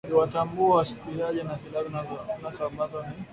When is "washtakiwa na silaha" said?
0.77-1.57